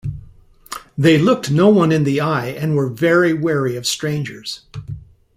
[0.97, 4.61] They looked no-one in the eye and were very wary of strangers.